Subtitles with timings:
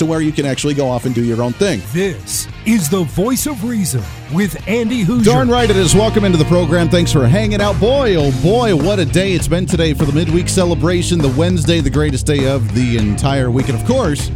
[0.00, 1.80] to where you can actually go off and do your own thing.
[1.92, 5.24] This is the voice of reason with Andy Hooser.
[5.24, 5.94] Darn right it is.
[5.94, 6.88] Welcome into the program.
[6.88, 7.78] Thanks for hanging out.
[7.78, 11.80] Boy, oh boy, what a day it's been today for the midweek celebration, the Wednesday,
[11.80, 13.68] the greatest day of the entire week.
[13.68, 14.30] And of course,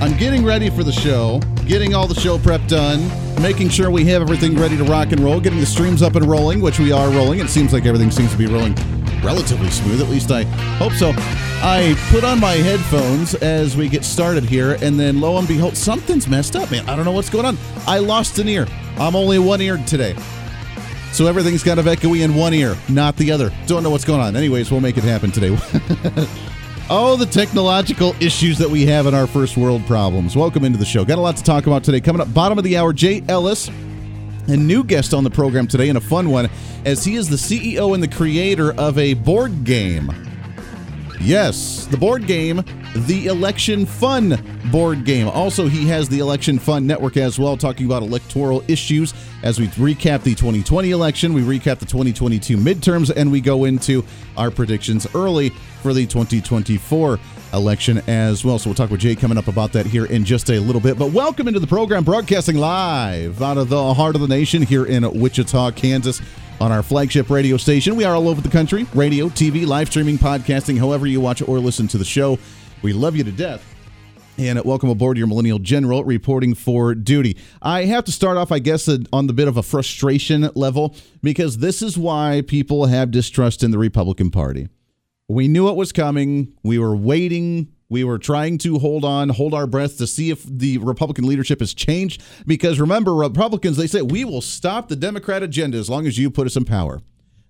[0.00, 3.08] I'm getting ready for the show, getting all the show prep done,
[3.40, 6.26] making sure we have everything ready to rock and roll, getting the streams up and
[6.26, 7.38] rolling, which we are rolling.
[7.38, 8.74] It seems like everything seems to be rolling
[9.22, 10.00] relatively smooth.
[10.00, 10.44] At least I
[10.78, 11.12] hope so.
[11.60, 15.76] I put on my headphones as we get started here, and then lo and behold,
[15.76, 16.88] something's messed up, man.
[16.88, 17.58] I don't know what's going on.
[17.86, 18.66] I lost an ear.
[18.98, 20.16] I'm only one eared today.
[21.12, 23.50] So everything's kind of echoey in one ear, not the other.
[23.66, 24.36] Don't know what's going on.
[24.36, 25.48] Anyways, we'll make it happen today.
[26.90, 30.36] oh, the technological issues that we have in our first world problems.
[30.36, 31.04] Welcome into the show.
[31.04, 32.00] Got a lot to talk about today.
[32.00, 33.70] Coming up, bottom of the hour, Jay Ellis
[34.48, 36.48] a new guest on the program today and a fun one
[36.84, 40.10] as he is the CEO and the creator of a board game.
[41.20, 42.62] Yes, the board game,
[42.94, 44.40] the Election Fun
[44.70, 45.28] board game.
[45.28, 49.66] Also, he has the Election Fun Network as well, talking about electoral issues as we
[49.68, 54.04] recap the 2020 election, we recap the 2022 midterms, and we go into
[54.36, 55.50] our predictions early
[55.82, 57.18] for the 2024
[57.52, 58.58] election as well.
[58.58, 60.98] So we'll talk with Jay coming up about that here in just a little bit.
[60.98, 64.86] But welcome into the program, broadcasting live out of the heart of the nation here
[64.86, 66.20] in Wichita, Kansas.
[66.60, 67.94] On our flagship radio station.
[67.94, 71.60] We are all over the country radio, TV, live streaming, podcasting, however you watch or
[71.60, 72.36] listen to the show.
[72.82, 73.64] We love you to death.
[74.38, 77.36] And welcome aboard your Millennial General reporting for duty.
[77.60, 80.94] I have to start off, I guess, uh, on the bit of a frustration level
[81.22, 84.68] because this is why people have distrust in the Republican Party.
[85.30, 86.54] We knew it was coming.
[86.62, 87.68] We were waiting.
[87.90, 91.60] We were trying to hold on, hold our breath to see if the Republican leadership
[91.60, 92.22] has changed.
[92.46, 96.30] Because remember, Republicans, they say, we will stop the Democrat agenda as long as you
[96.30, 97.00] put us in power.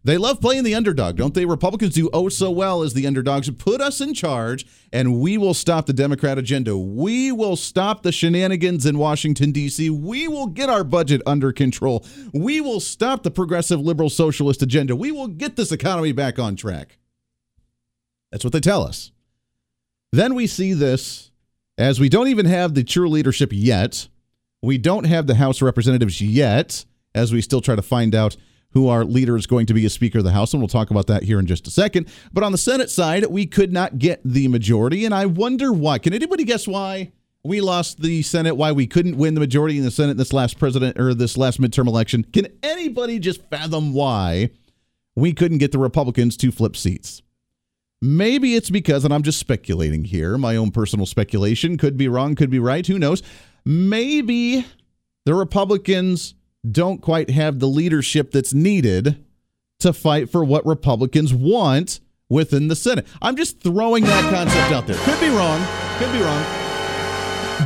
[0.03, 1.44] They love playing the underdog, don't they?
[1.44, 3.50] Republicans do oh so well as the underdogs.
[3.50, 6.77] Put us in charge, and we will stop the Democrat agenda.
[6.77, 9.91] We will stop the shenanigans in Washington, D.C.
[9.91, 12.05] We will get our budget under control.
[12.33, 14.97] We will stop the progressive liberal socialist agenda.
[14.97, 16.99] We will get this economy back on track.
[18.31, 19.11] That's what they tell us.
[20.12, 21.31] Then we see this
[21.77, 24.09] as we don't even have the true leadership yet.
[24.62, 26.84] We don't have the House Representatives yet,
[27.15, 28.37] as we still try to find out
[28.72, 30.91] who our leader is going to be as Speaker of the House, and we'll talk
[30.91, 32.09] about that here in just a second.
[32.33, 35.99] But on the Senate side, we could not get the majority, and I wonder why.
[35.99, 37.12] Can anybody guess why
[37.44, 38.56] we lost the Senate?
[38.56, 41.61] Why we couldn't win the majority in the Senate this last president or this last
[41.61, 42.25] midterm election?
[42.25, 44.50] Can anybody just fathom why
[45.17, 47.22] we couldn't get the Republicans to flip seats?
[48.01, 52.35] Maybe it's because, and I'm just speculating here, my own personal speculation, could be wrong,
[52.35, 53.23] could be right, who knows?
[53.65, 54.65] Maybe
[55.25, 56.35] the Republicans
[56.71, 59.25] don't quite have the leadership that's needed
[59.81, 63.07] to fight for what Republicans want within the Senate.
[63.21, 64.97] I'm just throwing that concept out there.
[65.05, 65.61] Could be wrong,
[65.99, 66.45] could be wrong.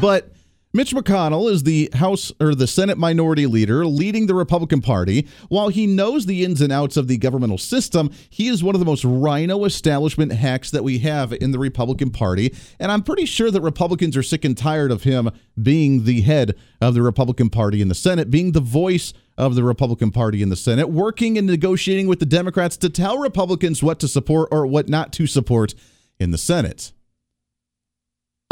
[0.01, 0.32] But
[0.75, 5.29] Mitch McConnell is the House or the Senate minority leader leading the Republican Party.
[5.51, 8.79] While he knows the ins and outs of the governmental system, he is one of
[8.79, 12.55] the most rhino establishment hacks that we have in the Republican Party.
[12.81, 15.31] And I'm pretty sure that Republicans are sick and tired of him
[15.63, 19.65] being the head of the Republican Party in the Senate, being the voice of the
[19.65, 24.01] Republican Party in the Senate, working and negotiating with the Democrats to tell Republicans what
[24.01, 25.75] to support or what not to support
[26.19, 26.93] in the Senate.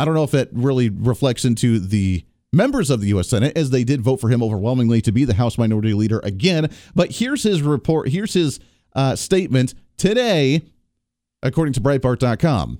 [0.01, 2.25] I don't know if that really reflects into the
[2.55, 3.29] members of the U.S.
[3.29, 6.71] Senate, as they did vote for him overwhelmingly to be the House Minority Leader again.
[6.95, 8.09] But here's his report.
[8.09, 8.61] Here's his
[8.97, 10.63] uh, statement today,
[11.43, 12.79] according to Breitbart.com.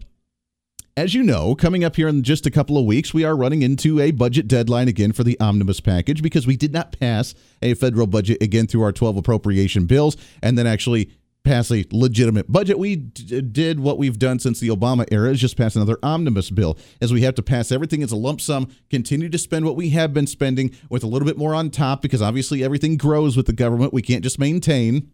[0.97, 3.61] As you know, coming up here in just a couple of weeks, we are running
[3.61, 7.75] into a budget deadline again for the omnibus package because we did not pass a
[7.75, 11.11] federal budget again through our 12 appropriation bills and then actually
[11.43, 12.79] pass a legitimate budget.
[12.79, 16.51] We d- did what we've done since the Obama era is just pass another omnibus
[16.51, 19.77] bill as we have to pass everything as a lump sum, continue to spend what
[19.77, 23.37] we have been spending with a little bit more on top because obviously everything grows
[23.37, 23.93] with the government.
[23.93, 25.11] We can't just maintain.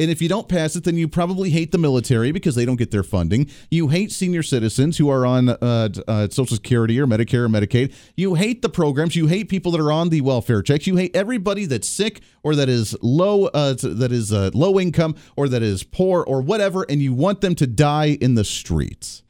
[0.00, 2.76] And if you don't pass it, then you probably hate the military because they don't
[2.76, 3.50] get their funding.
[3.68, 7.92] You hate senior citizens who are on uh, uh, Social Security or Medicare or Medicaid.
[8.16, 9.16] You hate the programs.
[9.16, 10.86] You hate people that are on the welfare checks.
[10.86, 15.16] You hate everybody that's sick or that is low, uh, that is uh, low income
[15.36, 19.24] or that is poor or whatever, and you want them to die in the streets.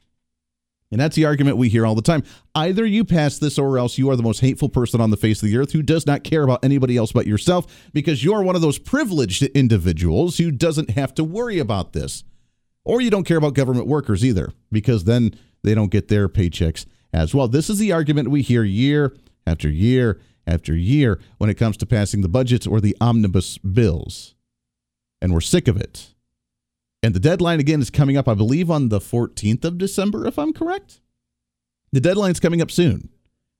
[0.91, 2.23] And that's the argument we hear all the time.
[2.55, 5.41] Either you pass this or else you are the most hateful person on the face
[5.43, 8.55] of the earth who does not care about anybody else but yourself because you're one
[8.55, 12.23] of those privileged individuals who doesn't have to worry about this.
[12.83, 16.87] Or you don't care about government workers either because then they don't get their paychecks
[17.13, 17.47] as well.
[17.47, 19.15] This is the argument we hear year
[19.45, 24.33] after year after year when it comes to passing the budgets or the omnibus bills.
[25.21, 26.15] And we're sick of it.
[27.01, 30.37] And the deadline again is coming up, I believe, on the 14th of December, if
[30.37, 30.99] I'm correct.
[31.91, 33.09] The deadline's coming up soon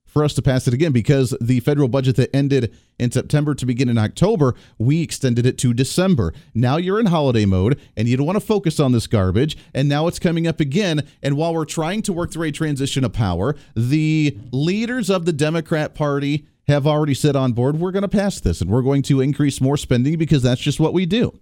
[0.10, 3.66] for us to pass it again because the federal budget that ended in September to
[3.66, 6.34] begin in October, we extended it to December.
[6.54, 9.58] Now you're in holiday mode and you don't want to focus on this garbage.
[9.74, 11.08] And now it's coming up again.
[11.22, 15.34] And while we're trying to work through a transition of power, the leaders of the
[15.34, 19.02] Democrat Party have already said on board, we're going to pass this and we're going
[19.04, 21.40] to increase more spending because that's just what we do.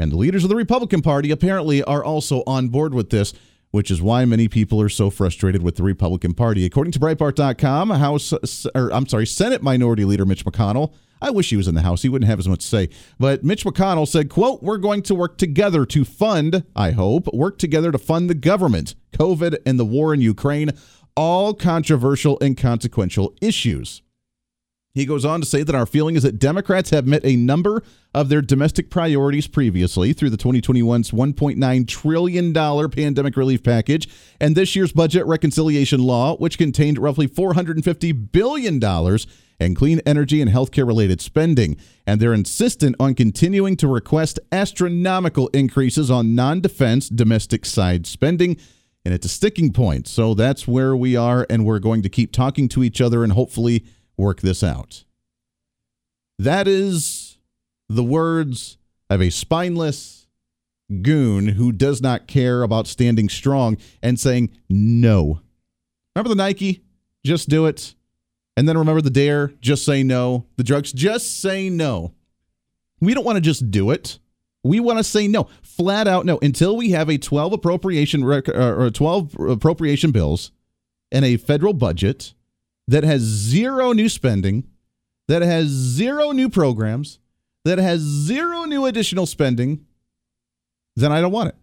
[0.00, 3.34] And the leaders of the Republican Party apparently are also on board with this,
[3.70, 6.64] which is why many people are so frustrated with the Republican Party.
[6.64, 8.32] According to Breitbart.com, House,
[8.74, 10.94] or I'm sorry, Senate Minority Leader Mitch McConnell.
[11.20, 12.00] I wish he was in the House.
[12.00, 12.88] He wouldn't have as much to say.
[13.18, 17.58] But Mitch McConnell said, quote, we're going to work together to fund, I hope, work
[17.58, 20.70] together to fund the government, COVID, and the war in Ukraine,
[21.14, 24.00] all controversial and consequential issues.
[24.92, 27.84] He goes on to say that our feeling is that Democrats have met a number
[28.12, 34.08] of their domestic priorities previously through the 2021's $1.9 trillion pandemic relief package
[34.40, 38.80] and this year's budget reconciliation law, which contained roughly $450 billion
[39.60, 41.76] in clean energy and healthcare related spending.
[42.04, 48.56] And they're insistent on continuing to request astronomical increases on non defense domestic side spending.
[49.04, 50.08] And it's a sticking point.
[50.08, 51.46] So that's where we are.
[51.48, 53.84] And we're going to keep talking to each other and hopefully
[54.20, 55.04] work this out.
[56.38, 57.38] That is
[57.88, 58.78] the words
[59.08, 60.28] of a spineless
[61.02, 65.40] goon who does not care about standing strong and saying no.
[66.14, 66.82] Remember the Nike?
[67.24, 67.94] Just do it.
[68.56, 69.48] And then remember the dare?
[69.60, 70.46] Just say no.
[70.56, 70.92] The drugs?
[70.92, 72.14] Just say no.
[73.00, 74.18] We don't want to just do it.
[74.62, 78.50] We want to say no, flat out no, until we have a 12 appropriation rec-
[78.50, 80.52] uh, or 12 appropriation bills
[81.10, 82.34] and a federal budget
[82.90, 84.66] that has zero new spending,
[85.28, 87.20] that has zero new programs,
[87.64, 89.86] that has zero new additional spending,
[90.96, 91.54] then I don't want it.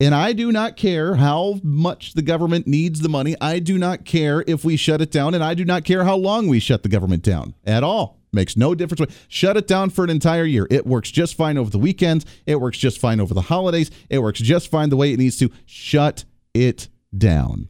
[0.00, 3.36] And I do not care how much the government needs the money.
[3.42, 6.16] I do not care if we shut it down, and I do not care how
[6.16, 8.18] long we shut the government down at all.
[8.32, 9.14] Makes no difference.
[9.28, 10.66] Shut it down for an entire year.
[10.70, 12.24] It works just fine over the weekends.
[12.46, 13.90] It works just fine over the holidays.
[14.08, 15.50] It works just fine the way it needs to.
[15.66, 16.24] Shut
[16.54, 17.68] it down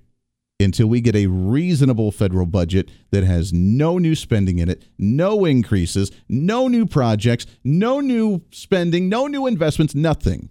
[0.61, 5.45] until we get a reasonable federal budget that has no new spending in it, no
[5.45, 10.51] increases, no new projects, no new spending, no new investments, nothing.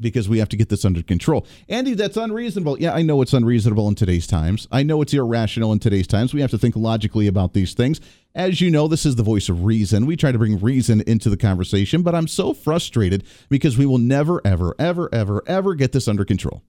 [0.00, 1.46] Because we have to get this under control.
[1.68, 2.80] Andy, that's unreasonable.
[2.80, 4.66] Yeah, I know it's unreasonable in today's times.
[4.72, 6.32] I know it's irrational in today's times.
[6.32, 8.00] We have to think logically about these things.
[8.34, 10.06] As you know, this is the voice of reason.
[10.06, 13.98] We try to bring reason into the conversation, but I'm so frustrated because we will
[13.98, 16.62] never, ever, ever, ever, ever get this under control.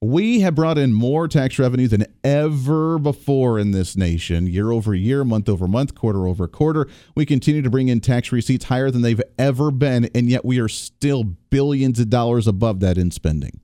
[0.00, 4.94] We have brought in more tax revenue than ever before in this nation, year over
[4.94, 6.86] year, month over month, quarter over quarter.
[7.16, 10.60] We continue to bring in tax receipts higher than they've ever been, and yet we
[10.60, 13.58] are still billions of dollars above that in spending.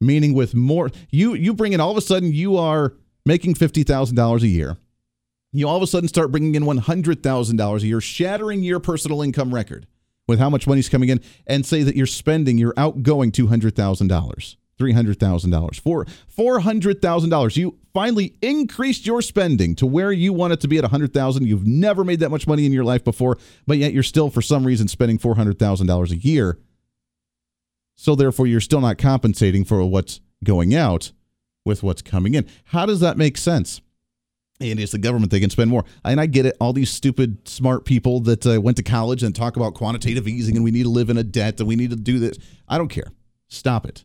[0.00, 2.94] Meaning, with more, you you bring in all of a sudden you are
[3.26, 4.76] making fifty thousand dollars a year.
[5.50, 8.62] You all of a sudden start bringing in one hundred thousand dollars a year, shattering
[8.62, 9.88] your personal income record
[10.28, 13.74] with how much money's coming in, and say that you're spending, you're outgoing two hundred
[13.74, 15.80] thousand dollars $300,000.
[15.80, 17.56] For $400,000.
[17.56, 21.46] You finally increased your spending to where you want it to be at 100,000.
[21.46, 24.42] You've never made that much money in your life before, but yet you're still for
[24.42, 26.58] some reason spending $400,000 a year.
[27.96, 31.10] So therefore you're still not compensating for what's going out
[31.64, 32.46] with what's coming in.
[32.66, 33.80] How does that make sense?
[34.60, 35.84] And it's the government they can spend more.
[36.04, 36.56] And I get it.
[36.60, 40.56] All these stupid, smart people that uh, went to college and talk about quantitative easing
[40.56, 42.38] and we need to live in a debt and we need to do this.
[42.68, 43.12] I don't care.
[43.48, 44.04] Stop it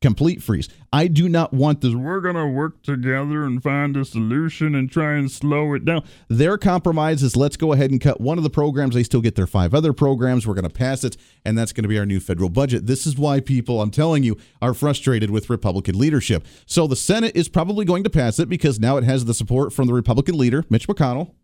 [0.00, 0.68] complete freeze.
[0.92, 1.94] I do not want this.
[1.94, 6.04] We're going to work together and find a solution and try and slow it down.
[6.28, 8.94] Their compromise is let's go ahead and cut one of the programs.
[8.94, 10.46] They still get their five other programs.
[10.46, 12.86] We're going to pass it, and that's going to be our new federal budget.
[12.86, 16.46] This is why people, I'm telling you, are frustrated with Republican leadership.
[16.66, 19.72] So the Senate is probably going to pass it because now it has the support
[19.72, 21.34] from the Republican leader, Mitch McConnell,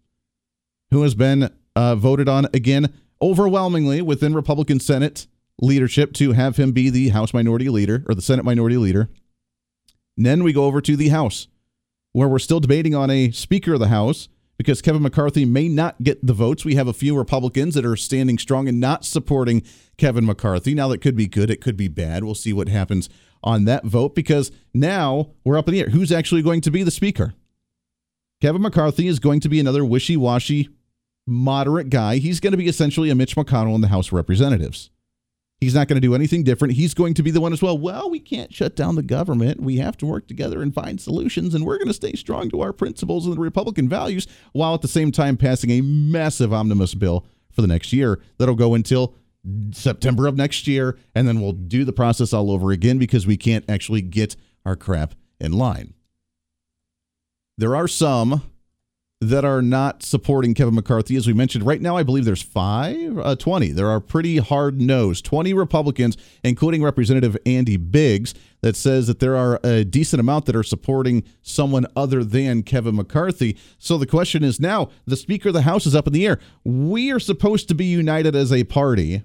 [0.90, 5.26] who has been uh, voted on again overwhelmingly within Republican Senate
[5.60, 9.08] leadership to have him be the House Minority Leader or the Senate Minority Leader.
[10.16, 11.48] And then we go over to the House,
[12.12, 16.02] where we're still debating on a Speaker of the House because Kevin McCarthy may not
[16.02, 16.64] get the votes.
[16.64, 19.62] We have a few Republicans that are standing strong and not supporting
[19.98, 20.74] Kevin McCarthy.
[20.74, 22.24] Now, that could be good, it could be bad.
[22.24, 23.08] We'll see what happens
[23.42, 25.90] on that vote because now we're up in the air.
[25.90, 27.34] Who's actually going to be the speaker?
[28.40, 30.68] Kevin McCarthy is going to be another wishy washy,
[31.26, 32.16] moderate guy.
[32.16, 34.90] He's going to be essentially a Mitch McConnell in the House of Representatives.
[35.60, 36.74] He's not going to do anything different.
[36.74, 37.78] He's going to be the one as well.
[37.78, 39.60] Well, we can't shut down the government.
[39.60, 42.60] We have to work together and find solutions, and we're going to stay strong to
[42.60, 46.94] our principles and the Republican values while at the same time passing a massive omnibus
[46.94, 49.14] bill for the next year that'll go until
[49.72, 53.36] September of next year, and then we'll do the process all over again because we
[53.36, 55.94] can't actually get our crap in line.
[57.56, 58.42] There are some
[59.20, 61.16] that are not supporting Kevin McCarthy.
[61.16, 63.72] As we mentioned, right now, I believe there's five, uh, 20.
[63.72, 69.36] There are pretty hard nosed 20 Republicans, including Representative Andy Biggs, that says that there
[69.36, 73.56] are a decent amount that are supporting someone other than Kevin McCarthy.
[73.78, 76.38] So the question is now the Speaker of the House is up in the air.
[76.64, 79.22] We are supposed to be united as a party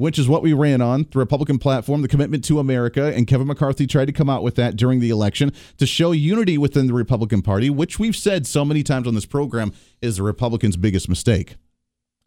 [0.00, 3.14] which is what we ran on the Republican platform, the commitment to America.
[3.14, 6.56] And Kevin McCarthy tried to come out with that during the election to show unity
[6.56, 10.22] within the Republican Party, which we've said so many times on this program is the
[10.22, 11.56] Republicans' biggest mistake.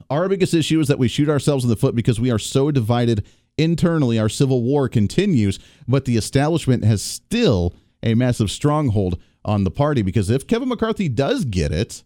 [0.10, 2.70] Our biggest issue is that we shoot ourselves in the foot because we are so
[2.70, 3.26] divided
[3.58, 4.20] internally.
[4.20, 10.04] Our civil war continues, but the establishment has still a massive stronghold on the party
[10.04, 12.04] because if Kevin McCarthy does get it,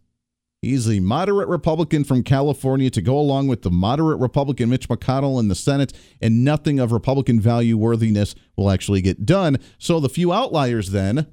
[0.62, 5.40] He's a moderate Republican from California to go along with the moderate Republican Mitch McConnell
[5.40, 9.58] in the Senate, and nothing of Republican value worthiness will actually get done.
[9.78, 11.28] So the few outliers, then,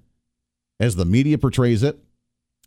[0.79, 1.99] as the media portrays it,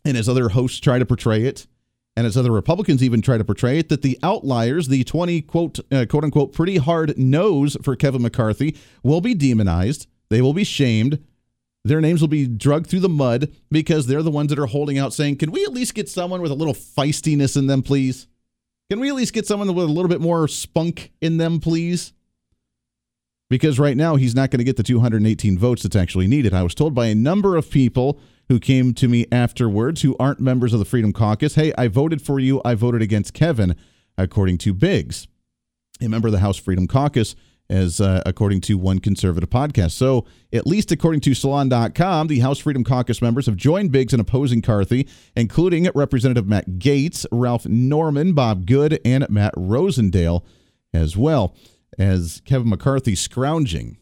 [0.04, 1.68] and as other hosts try to portray it,
[2.16, 5.78] and as other Republicans even try to portray it, that the outliers, the 20 quote,
[5.92, 10.08] uh, quote unquote, pretty hard nose for Kevin McCarthy, will be demonized.
[10.28, 11.24] They will be shamed
[11.88, 14.98] their names will be drugged through the mud because they're the ones that are holding
[14.98, 18.26] out saying, Can we at least get someone with a little feistiness in them, please?
[18.90, 22.12] Can we at least get someone with a little bit more spunk in them, please?
[23.50, 26.54] Because right now he's not going to get the 218 votes that's actually needed.
[26.54, 30.40] I was told by a number of people who came to me afterwards who aren't
[30.40, 32.62] members of the Freedom Caucus, hey, I voted for you.
[32.64, 33.76] I voted against Kevin,
[34.16, 35.28] according to Biggs,
[36.00, 37.34] a member of the House Freedom Caucus
[37.70, 39.92] as uh, according to one conservative podcast.
[39.92, 44.20] So, at least according to Salon.com, the House Freedom Caucus members have joined Biggs in
[44.20, 45.06] opposing Carthy,
[45.36, 50.42] including Representative Matt Gaetz, Ralph Norman, Bob Good, and Matt Rosendale
[50.92, 51.54] as well
[51.98, 53.98] as Kevin McCarthy scrounging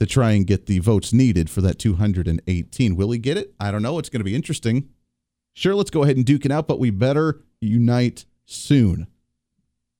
[0.00, 2.96] to try and get the votes needed for that 218.
[2.96, 3.54] Will he get it?
[3.60, 3.98] I don't know.
[3.98, 4.88] It's going to be interesting.
[5.52, 9.06] Sure, let's go ahead and duke it out, but we better unite soon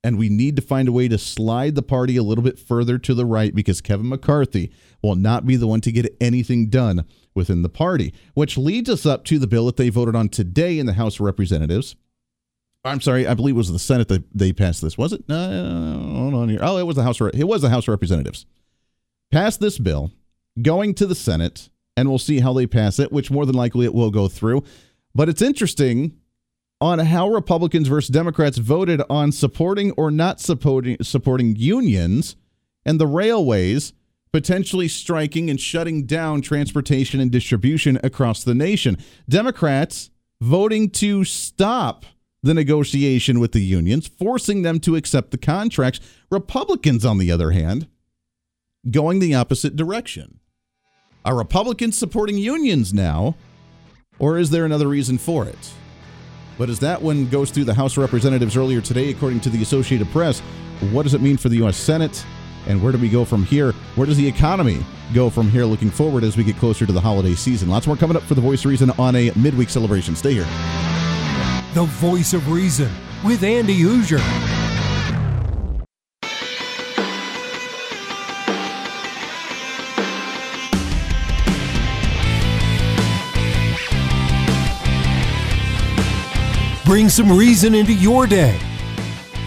[0.04, 2.98] and we need to find a way to slide the party a little bit further
[2.98, 4.70] to the right because Kevin McCarthy
[5.02, 9.06] will not be the one to get anything done within the party, which leads us
[9.06, 11.96] up to the bill that they voted on today in the House of Representatives.
[12.84, 14.98] I'm sorry, I believe it was the Senate that they passed this.
[14.98, 15.26] Was it?
[15.26, 16.60] No, hold on here.
[16.60, 17.18] Oh, it was the House.
[17.20, 18.44] It was the House of Representatives.
[19.32, 20.12] Passed this bill,
[20.60, 23.10] going to the Senate, and we'll see how they pass it.
[23.10, 24.64] Which more than likely it will go through.
[25.14, 26.18] But it's interesting
[26.80, 32.36] on how Republicans versus Democrats voted on supporting or not supporting supporting unions
[32.84, 33.92] and the railways
[34.32, 38.98] potentially striking and shutting down transportation and distribution across the nation.
[39.28, 42.04] Democrats voting to stop
[42.42, 46.00] the negotiation with the unions, forcing them to accept the contracts.
[46.30, 47.86] Republicans, on the other hand,
[48.90, 50.40] going the opposite direction.
[51.24, 53.36] Are Republicans supporting unions now,
[54.18, 55.72] or is there another reason for it?
[56.56, 59.62] But as that one goes through the House of Representatives earlier today, according to the
[59.62, 60.40] Associated Press,
[60.92, 61.76] what does it mean for the U.S.
[61.76, 62.24] Senate?
[62.66, 63.72] And where do we go from here?
[63.94, 67.00] Where does the economy go from here looking forward as we get closer to the
[67.00, 67.68] holiday season?
[67.68, 70.16] Lots more coming up for the Voice of Reason on a midweek celebration.
[70.16, 70.46] Stay here.
[71.74, 72.90] The Voice of Reason
[73.24, 74.53] with Andy Hooser.
[86.84, 88.60] Bring some reason into your day.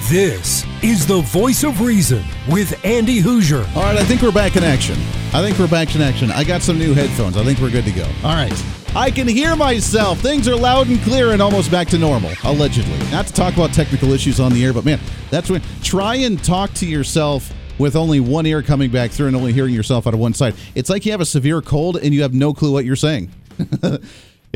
[0.09, 3.63] This is the voice of reason with Andy Hooser.
[3.75, 4.95] All right, I think we're back in action.
[5.33, 6.31] I think we're back in action.
[6.31, 7.37] I got some new headphones.
[7.37, 8.05] I think we're good to go.
[8.23, 8.51] All right.
[8.95, 10.19] I can hear myself.
[10.19, 12.97] Things are loud and clear and almost back to normal, allegedly.
[13.11, 16.43] Not to talk about technical issues on the air, but man, that's when try and
[16.43, 20.15] talk to yourself with only one ear coming back through and only hearing yourself out
[20.15, 20.55] of one side.
[20.73, 23.29] It's like you have a severe cold and you have no clue what you're saying.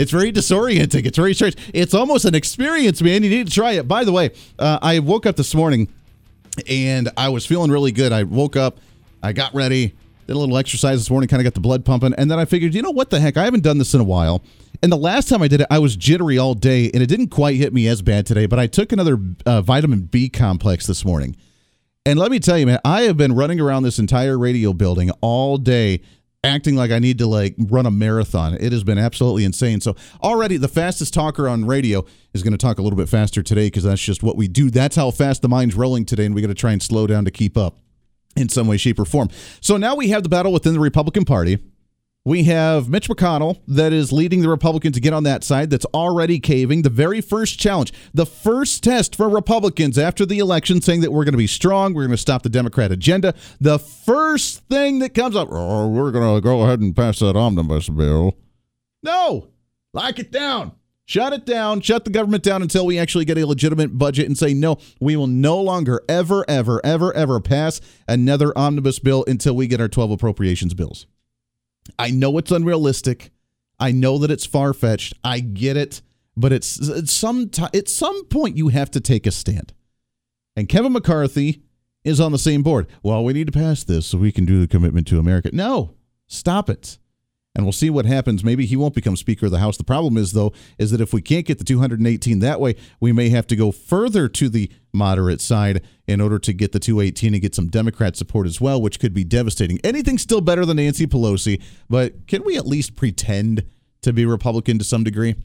[0.02, 1.06] It's very disorienting.
[1.06, 1.56] It's very strange.
[1.76, 3.24] It's almost an experience, man.
[3.24, 3.88] You need to try it.
[3.88, 5.90] By the way, uh, I woke up this morning
[6.68, 8.12] and I was feeling really good.
[8.12, 8.80] I woke up,
[9.22, 9.96] I got ready.
[10.26, 12.46] Did a little exercise this morning, kind of got the blood pumping, and then I
[12.46, 13.38] figured, you know what the heck?
[13.38, 14.44] I haven't done this in a while.
[14.82, 17.30] And the last time I did it, I was jittery all day, and it didn't
[17.30, 18.46] quite hit me as bad today.
[18.46, 21.36] But I took another uh, vitamin B complex this morning,
[22.06, 25.12] and let me tell you, man, I have been running around this entire radio building
[25.22, 26.02] all day
[26.44, 28.56] acting like I need to like run a marathon.
[28.56, 29.80] It has been absolutely insane.
[29.80, 33.44] So already the fastest talker on radio is going to talk a little bit faster
[33.44, 34.72] today because that's just what we do.
[34.72, 37.26] That's how fast the mind's rolling today, and we got to try and slow down
[37.26, 37.78] to keep up
[38.36, 39.30] in some way, shape, or form.
[39.60, 41.60] So now we have the battle within the Republican Party.
[42.24, 45.86] We have Mitch McConnell that is leading the Republicans to get on that side that's
[45.86, 46.84] already caving.
[46.84, 51.24] The very first challenge, the first test for Republicans after the election saying that we're
[51.24, 53.34] going to be strong, we're going to stop the Democrat agenda.
[53.60, 57.36] The first thing that comes up, oh, we're going to go ahead and pass that
[57.36, 58.38] omnibus bill.
[59.02, 59.48] No,
[59.92, 60.74] lock it down.
[61.06, 61.82] Shut it down.
[61.82, 65.16] Shut the government down until we actually get a legitimate budget and say, no, we
[65.16, 69.90] will no longer, ever, ever, ever, ever pass another omnibus bill until we get our
[69.90, 71.08] 12 appropriations bills.
[71.98, 73.32] I know it's unrealistic.
[73.80, 75.14] I know that it's far fetched.
[75.24, 76.02] I get it,
[76.38, 79.74] but it's, some t- at some point you have to take a stand.
[80.56, 81.64] And Kevin McCarthy
[82.04, 82.88] is on the same board.
[83.04, 85.50] Well, we need to pass this so we can do the commitment to America.
[85.54, 85.96] No,
[86.28, 86.98] stop it
[87.56, 88.44] and we'll see what happens.
[88.44, 89.78] Maybe he won't become Speaker of the House.
[89.78, 93.12] The problem is, though, is that if we can't get the 218 that way, we
[93.12, 97.34] may have to go further to the moderate side in order to get the 218
[97.34, 99.80] and get some Democrat support as well, which could be devastating.
[99.84, 103.64] Anything's still better than Nancy Pelosi, but can we at least pretend
[104.02, 105.36] to be Republican to some degree?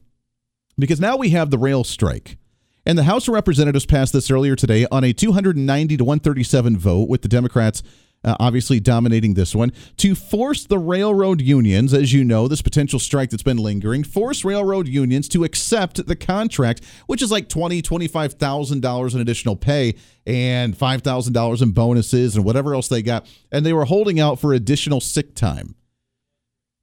[0.78, 2.38] Because now we have the rail strike.
[2.84, 7.08] And the House of Representatives passed this earlier today on a 290 to 137 vote
[7.08, 7.82] with the Democrats
[8.26, 12.98] uh, obviously dominating this one, to force the railroad unions, as you know, this potential
[12.98, 17.80] strike that's been lingering, force railroad unions to accept the contract, which is like twenty,
[17.80, 19.94] twenty-five thousand dollars in additional pay
[20.26, 24.20] and five thousand dollars in bonuses and whatever else they got, and they were holding
[24.20, 25.76] out for additional sick time.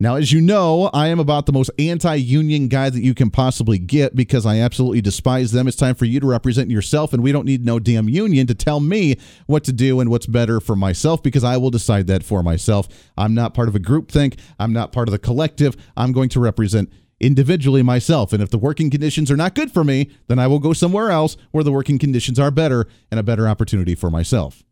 [0.04, 3.30] Now, as you know, I am about the most anti union guy that you can
[3.30, 5.66] possibly get because I absolutely despise them.
[5.66, 8.54] It's time for you to represent yourself, and we don't need no damn union to
[8.54, 12.22] tell me what to do and what's better for myself because I will decide that
[12.22, 12.90] for myself.
[13.18, 15.78] I'm not part of a group think, I'm not part of the collective.
[15.96, 18.34] I'm going to represent individually myself.
[18.34, 21.12] And if the working conditions are not good for me, then I will go somewhere
[21.12, 24.66] else where the working conditions are better and a better opportunity for myself.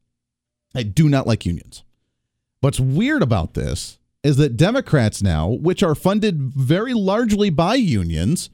[0.76, 1.86] I do not like unions.
[2.60, 8.50] What's weird about this is that Democrats now, which are funded very largely by unions,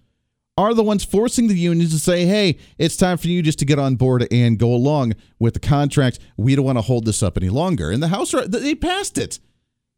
[0.57, 3.65] are the ones forcing the unions to say, hey, it's time for you just to
[3.65, 6.19] get on board and go along with the contract.
[6.35, 7.91] We don't want to hold this up any longer.
[7.91, 9.39] And the House, they passed it.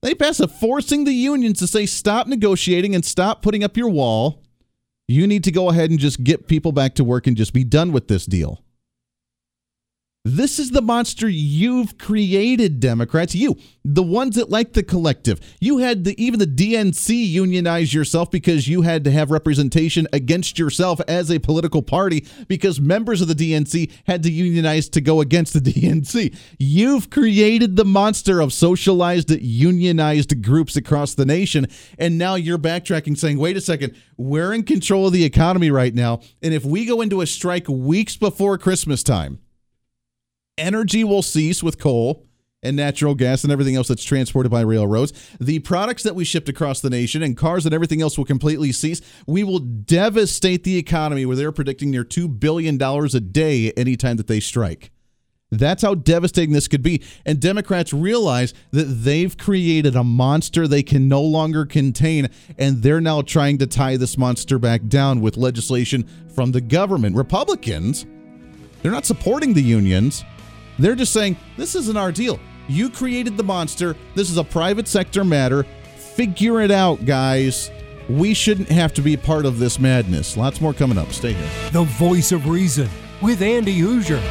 [0.02, 3.90] They passed it, forcing the unions to say, stop negotiating and stop putting up your
[3.90, 4.44] wall.
[5.08, 7.64] You need to go ahead and just get people back to work and just be
[7.64, 8.64] done with this deal.
[10.26, 13.34] This is the monster you've created, Democrats.
[13.34, 13.56] You,
[13.86, 15.40] the ones that like the collective.
[15.62, 20.60] You had the, even the DNC unionize yourself because you had to have representation against
[20.60, 25.22] yourself as a political party because members of the DNC had to unionize to go
[25.22, 26.36] against the DNC.
[26.60, 31.66] You've created the monster of socialized, unionized groups across the nation.
[31.98, 35.96] And now you're backtracking saying, wait a second, we're in control of the economy right
[35.96, 36.20] now.
[36.42, 39.40] And if we go into a strike weeks before Christmas time,
[40.60, 42.26] energy will cease with coal
[42.62, 45.14] and natural gas and everything else that's transported by railroads.
[45.40, 48.72] The products that we shipped across the nation and cars and everything else will completely
[48.72, 49.02] cease.
[49.26, 54.28] We will devastate the economy where they're predicting near $2 billion a day anytime that
[54.28, 54.92] they strike.
[55.52, 57.02] That's how devastating this could be.
[57.26, 63.02] And Democrats realize that they've created a monster they can no longer contain, and they're
[63.02, 67.16] now trying to tie this monster back down with legislation from the government.
[67.16, 68.06] Republicans,
[68.84, 70.24] they're not supporting the unions.
[70.80, 72.40] They're just saying, this isn't our deal.
[72.70, 73.98] You created the monster.
[74.16, 75.64] This is a private sector matter.
[75.98, 77.70] Figure it out, guys.
[78.08, 80.38] We shouldn't have to be part of this madness.
[80.38, 81.12] Lots more coming up.
[81.12, 81.50] Stay here.
[81.72, 82.90] The voice of reason
[83.22, 84.22] with Andy Hooser.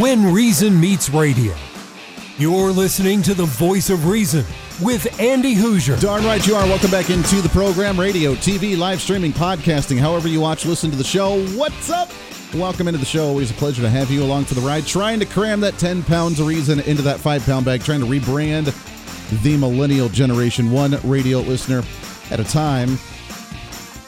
[0.00, 1.54] When Reason Meets Radio.
[2.38, 4.44] You're listening to the voice of reason
[4.80, 6.00] with Andy Hooser.
[6.00, 6.64] Darn right you are.
[6.68, 10.96] Welcome back into the program, radio, TV, live streaming, podcasting, however you watch, listen to
[10.96, 11.44] the show.
[11.56, 12.08] What's up?
[12.54, 13.26] Welcome into the show.
[13.26, 14.86] Always a pleasure to have you along for the ride.
[14.86, 18.06] Trying to cram that 10 pounds of reason into that 5 pound bag, trying to
[18.06, 18.66] rebrand
[19.42, 21.82] the millennial generation, one radio listener
[22.30, 22.90] at a time.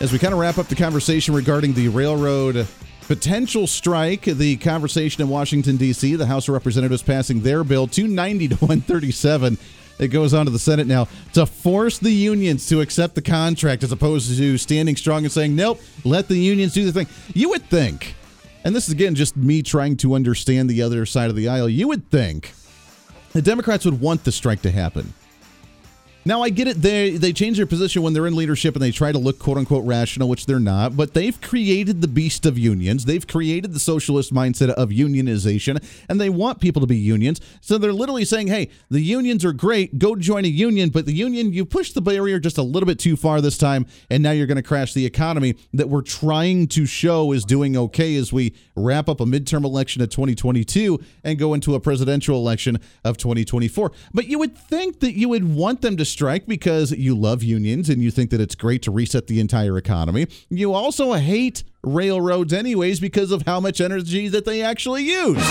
[0.00, 2.68] As we kind of wrap up the conversation regarding the railroad
[3.10, 4.22] potential strike.
[4.22, 9.58] The conversation in Washington, D.C., the House of Representatives passing their bill 290 to 137
[9.98, 13.82] It goes on to the Senate now to force the unions to accept the contract
[13.82, 17.08] as opposed to standing strong and saying, nope, let the unions do the thing.
[17.34, 18.14] You would think,
[18.62, 21.68] and this is again just me trying to understand the other side of the aisle,
[21.68, 22.52] you would think
[23.32, 25.12] the Democrats would want the strike to happen.
[26.26, 26.82] Now I get it.
[26.82, 29.56] They they change their position when they're in leadership and they try to look quote
[29.56, 30.94] unquote rational, which they're not.
[30.94, 33.06] But they've created the beast of unions.
[33.06, 37.40] They've created the socialist mindset of unionization, and they want people to be unions.
[37.62, 39.98] So they're literally saying, "Hey, the unions are great.
[39.98, 42.98] Go join a union." But the union, you pushed the barrier just a little bit
[42.98, 46.68] too far this time, and now you're going to crash the economy that we're trying
[46.68, 51.38] to show is doing okay as we wrap up a midterm election of 2022 and
[51.38, 53.90] go into a presidential election of 2024.
[54.12, 57.88] But you would think that you would want them to strike because you love unions
[57.88, 60.26] and you think that it's great to reset the entire economy.
[60.48, 65.42] You also hate railroads, anyways, because of how much energy that they actually use.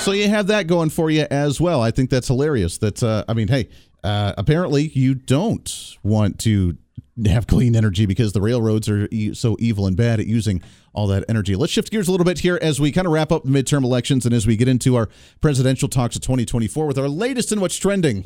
[0.00, 1.82] So you have that going for you as well.
[1.82, 2.78] I think that's hilarious.
[2.78, 3.68] That uh, I mean, hey,
[4.02, 6.78] uh, apparently you don't want to
[7.26, 11.24] have clean energy because the railroads are so evil and bad at using all that
[11.28, 11.56] energy.
[11.56, 14.26] Let's shift gears a little bit here as we kind of wrap up midterm elections
[14.26, 15.08] and as we get into our
[15.40, 18.22] presidential talks of 2024 with our latest in what's trending.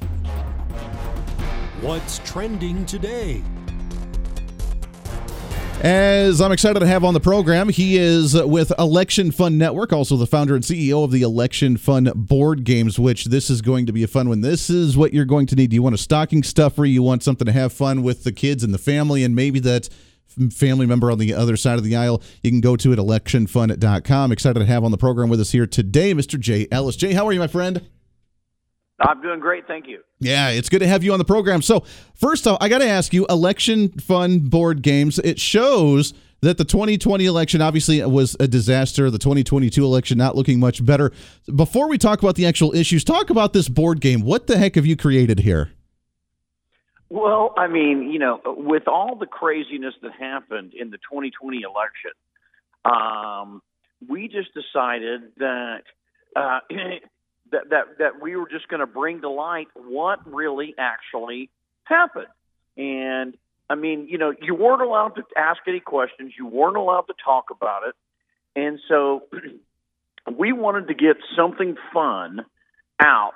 [1.80, 3.42] What's trending today?
[5.82, 10.16] As I'm excited to have on the program, he is with Election Fund Network, also
[10.16, 13.92] the founder and CEO of the Election Fund board games, which this is going to
[13.92, 14.40] be a fun one.
[14.40, 15.70] This is what you're going to need.
[15.70, 18.64] Do you want a stocking stuffer, you want something to have fun with the kids
[18.64, 19.90] and the family, and maybe that
[20.50, 24.32] family member on the other side of the aisle, you can go to it electionfund.com.
[24.32, 26.40] Excited to have on the program with us here today, Mr.
[26.40, 26.96] Jay Ellis.
[26.96, 27.87] Jay, how are you, my friend?
[29.00, 30.02] I'm doing great, thank you.
[30.20, 31.62] Yeah, it's good to have you on the program.
[31.62, 35.18] So, first off, I got to ask you election fund board games.
[35.18, 39.11] It shows that the 2020 election obviously was a disaster.
[39.11, 41.11] The 2022 election not looking much better.
[41.54, 44.20] Before we talk about the actual issues, talk about this board game.
[44.20, 45.72] What the heck have you created here?
[47.09, 52.12] Well, I mean, you know, with all the craziness that happened in the 2020 election,
[52.85, 53.62] um,
[54.09, 55.83] we just decided that
[56.37, 56.61] uh,
[57.54, 61.50] that that that we were just going to bring to light what really actually
[61.84, 62.26] happened.
[62.76, 63.36] And
[63.70, 67.14] I mean, you know, you weren't allowed to ask any questions, you weren't allowed to
[67.24, 67.94] talk about it,
[68.56, 69.24] and so
[70.38, 72.44] we wanted to get something fun
[73.00, 73.34] out,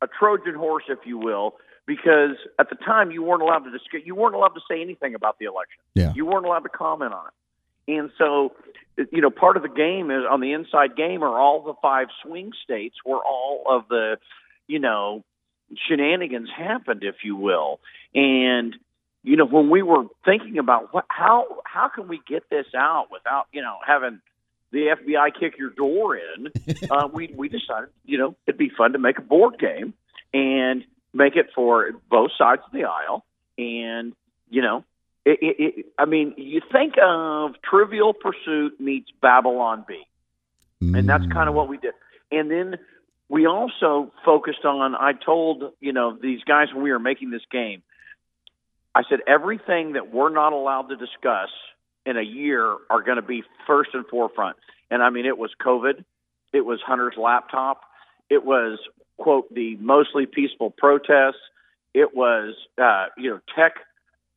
[0.00, 1.54] a Trojan horse, if you will,
[1.86, 5.14] because at the time you weren't allowed to discuss, you weren't allowed to say anything
[5.14, 5.80] about the election.
[5.94, 6.12] Yeah.
[6.14, 8.52] You weren't allowed to comment on it, and so
[8.96, 12.08] you know, part of the game is on the inside game are all the five
[12.22, 14.18] swing states where all of the,
[14.66, 15.24] you know,
[15.88, 17.80] shenanigans happened, if you will.
[18.14, 18.76] And
[19.24, 23.06] you know, when we were thinking about what, how how can we get this out
[23.10, 24.20] without you know having
[24.72, 26.48] the FBI kick your door in,
[26.90, 29.94] uh, we we decided you know it'd be fun to make a board game
[30.34, 33.24] and make it for both sides of the aisle,
[33.56, 34.12] and
[34.50, 34.84] you know
[35.24, 40.06] it, it, it, I mean, you think of Trivial Pursuit meets Babylon Bee,
[40.82, 40.98] mm.
[40.98, 41.94] and that's kind of what we did.
[42.32, 42.78] And then
[43.28, 44.94] we also focused on.
[44.94, 47.82] I told you know these guys when we were making this game,
[48.94, 51.50] I said everything that we're not allowed to discuss
[52.04, 54.56] in a year are going to be first and forefront.
[54.90, 56.04] And I mean, it was COVID,
[56.52, 57.82] it was Hunter's laptop,
[58.28, 58.80] it was
[59.18, 61.40] quote the mostly peaceful protests,
[61.94, 63.76] it was uh, you know tech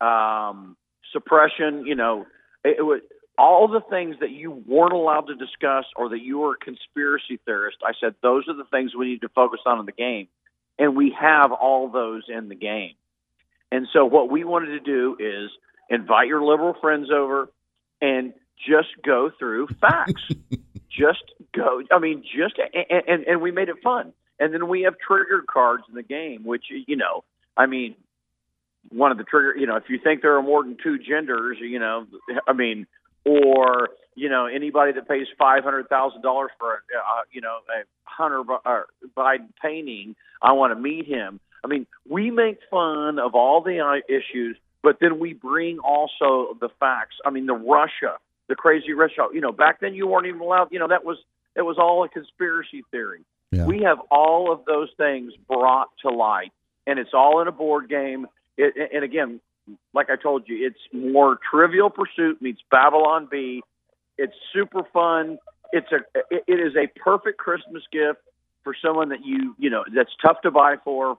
[0.02, 0.76] um,
[1.12, 2.26] suppression, you know,
[2.64, 3.02] it, it was
[3.38, 7.40] all the things that you weren't allowed to discuss or that you were a conspiracy
[7.46, 7.78] theorist.
[7.86, 10.28] I said those are the things we need to focus on in the game,
[10.80, 12.96] and we have all those in the game.
[13.72, 15.52] And so what we wanted to do is
[15.90, 17.50] invite your liberal friends over
[18.02, 18.34] and
[18.68, 20.24] just go through facts.
[20.90, 21.82] just go.
[21.92, 24.14] I mean, just and, and and we made it fun.
[24.40, 27.24] And then we have trigger cards in the game, which you know,
[27.58, 27.96] I mean,
[28.90, 31.58] one of the trigger, you know, if you think there are more than two genders,
[31.60, 32.06] you know,
[32.48, 32.88] I mean,
[33.26, 37.58] or you know, anybody that pays five hundred thousand dollars for a, uh, you know,
[37.70, 38.44] a Hunter
[39.16, 41.40] Biden painting, I want to meet him.
[41.64, 46.56] I mean, we make fun of all the uh, issues, but then we bring also
[46.62, 47.16] the facts.
[47.26, 48.18] I mean, the Russia,
[48.48, 49.28] the crazy Russia.
[49.34, 50.70] You know, back then you weren't even allowed.
[50.72, 51.18] You know, that was
[51.56, 53.22] it was all a conspiracy theory.
[53.52, 53.66] Yeah.
[53.66, 56.52] We have all of those things brought to light,
[56.88, 58.28] and it's all in a board game.
[58.58, 59.40] It, and again,
[59.94, 63.62] like I told you, it's more Trivial Pursuit meets Babylon Bee.
[64.18, 65.40] It's super fun.
[65.72, 68.20] It's a it is a perfect Christmas gift
[68.64, 71.18] for someone that you you know that's tough to buy for,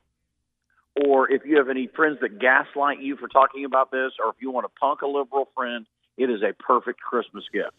[1.04, 4.36] or if you have any friends that gaslight you for talking about this, or if
[4.40, 7.74] you want to punk a liberal friend, it is a perfect Christmas gift.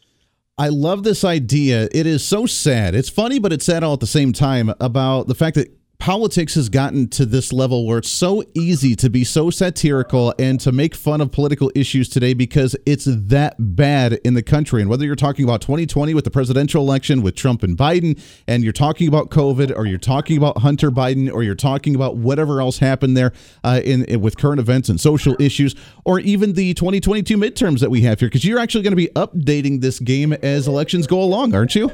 [0.59, 1.87] I love this idea.
[1.91, 2.95] It is so sad.
[2.95, 6.55] It's funny, but it's sad all at the same time about the fact that politics
[6.55, 10.71] has gotten to this level where it's so easy to be so satirical and to
[10.71, 14.81] make fun of political issues today because it's that bad in the country.
[14.81, 18.63] And whether you're talking about 2020 with the presidential election with Trump and Biden, and
[18.63, 22.61] you're talking about COVID, or you're talking about Hunter Biden, or you're talking about whatever
[22.61, 23.33] else happened there
[23.63, 27.89] uh, in, in with current events and social issues, or even the 2022 midterms that
[27.89, 31.21] we have here, because you're actually going to be updating this game as elections go
[31.21, 31.91] along, aren't you?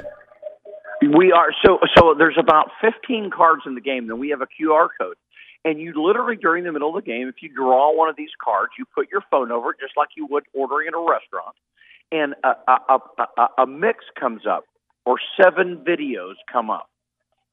[1.07, 2.13] We are so so.
[2.17, 4.07] There's about 15 cards in the game.
[4.07, 5.15] Then we have a QR code,
[5.65, 8.31] and you literally during the middle of the game, if you draw one of these
[8.43, 11.55] cards, you put your phone over it just like you would ordering at a restaurant,
[12.11, 12.99] and a, a,
[13.37, 14.65] a, a mix comes up
[15.05, 16.89] or seven videos come up,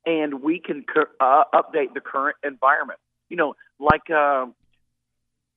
[0.07, 0.85] and we can
[1.21, 3.01] uh, update the current environment.
[3.29, 4.11] You know, like.
[4.11, 4.47] Uh,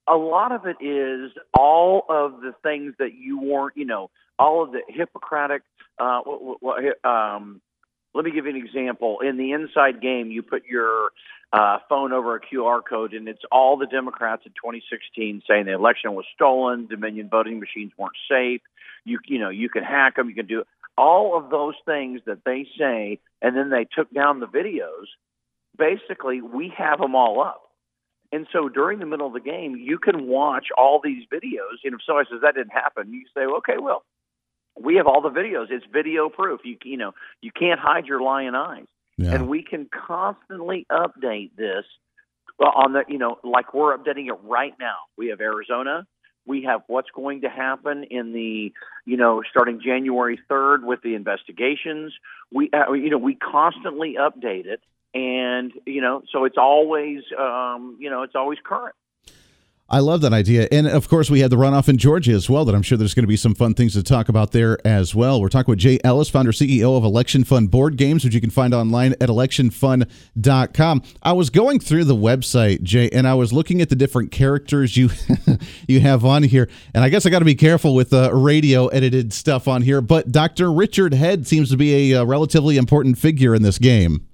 [0.06, 4.62] a lot of it is all of the things that you weren't, you know, all
[4.62, 5.62] of the Hippocratic,
[5.98, 6.20] uh,
[7.06, 7.62] um,
[8.14, 9.20] let me give you an example.
[9.22, 11.10] In the inside game, you put your
[11.52, 15.74] uh, phone over a QR code, and it's all the Democrats in 2016 saying the
[15.74, 18.62] election was stolen, Dominion voting machines weren't safe.
[19.06, 20.64] You you know you can hack them, you can do
[20.98, 25.08] all of those things that they say, and then they took down the videos.
[25.78, 27.62] Basically, we have them all up.
[28.32, 31.78] And so during the middle of the game, you can watch all these videos.
[31.84, 34.04] And if somebody says that didn't happen, you say, okay, well,
[34.80, 35.68] we have all the videos.
[35.70, 36.62] It's video proof.
[36.64, 38.86] You you know you can't hide your lying eyes,
[39.18, 39.34] yeah.
[39.34, 41.86] and we can constantly update this.
[42.60, 44.96] Well, on the you know like we're updating it right now.
[45.18, 46.08] We have Arizona.
[46.46, 48.74] We have what's going to happen in the
[49.06, 52.14] you know starting January third with the investigations.
[52.52, 54.82] We uh, you know we constantly update it,
[55.14, 58.96] and you know so it's always um, you know it's always current.
[59.90, 60.68] I love that idea.
[60.72, 63.14] And of course, we had the runoff in Georgia as well, that I'm sure there's
[63.14, 65.42] going to be some fun things to talk about there as well.
[65.42, 68.50] We're talking with Jay Ellis, founder CEO of Election Fund Board Games, which you can
[68.50, 71.04] find online at electionfund.com.
[71.22, 74.96] I was going through the website, Jay, and I was looking at the different characters
[74.96, 75.10] you
[75.88, 76.70] you have on here.
[76.96, 80.02] And I guess I got to be careful with uh, radio edited stuff on here.
[80.02, 80.72] But Dr.
[80.72, 84.28] Richard Head seems to be a, uh, relatively important figure in this game.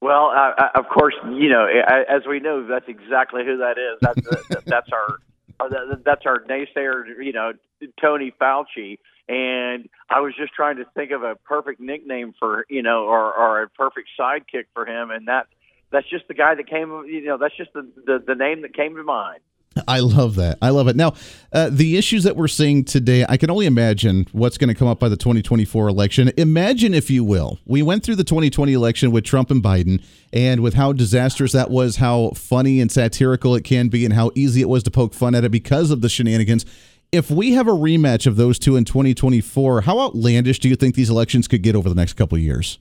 [0.00, 3.98] Well, uh, of course, you know, as we know, that's exactly who that is.
[4.00, 5.18] That's that's our
[5.58, 7.52] uh, that's our naysayer, you know,
[8.00, 8.98] Tony Fauci.
[9.28, 13.34] And I was just trying to think of a perfect nickname for, you know, or,
[13.34, 15.46] or a perfect sidekick for him, and that
[15.90, 18.74] that's just the guy that came, you know, that's just the the, the name that
[18.74, 19.40] came to mind.
[19.88, 20.58] I love that.
[20.62, 20.96] I love it.
[20.96, 21.14] Now,
[21.52, 24.88] uh, the issues that we're seeing today, I can only imagine what's going to come
[24.88, 26.32] up by the 2024 election.
[26.36, 30.60] Imagine, if you will, we went through the 2020 election with Trump and Biden, and
[30.60, 34.60] with how disastrous that was, how funny and satirical it can be, and how easy
[34.60, 36.64] it was to poke fun at it because of the shenanigans.
[37.12, 40.94] If we have a rematch of those two in 2024, how outlandish do you think
[40.94, 42.78] these elections could get over the next couple of years?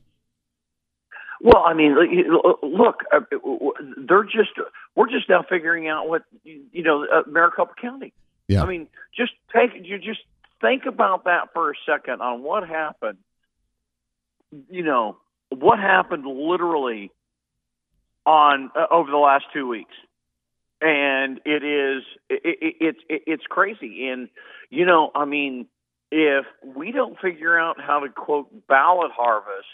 [1.41, 1.95] Well, I mean,
[2.63, 3.19] look, uh,
[4.07, 4.49] they're just
[4.95, 8.13] we're just now figuring out what you know, uh, Maricopa County.
[8.47, 8.63] Yeah.
[8.63, 10.21] I mean, just take you just
[10.61, 13.17] think about that for a second on what happened.
[14.69, 15.17] You know,
[15.49, 17.11] what happened literally
[18.25, 19.93] on uh, over the last two weeks,
[20.81, 24.07] and it is it, it, it's it, it's crazy.
[24.07, 24.29] And
[24.69, 25.67] you know, I mean,
[26.11, 29.67] if we don't figure out how to quote ballot harvest